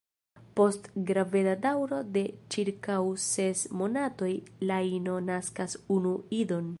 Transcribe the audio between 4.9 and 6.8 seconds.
ino naskas unu idon.